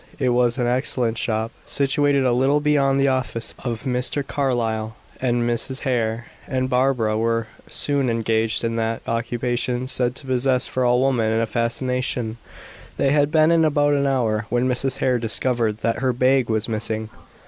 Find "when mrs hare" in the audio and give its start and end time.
14.49-15.19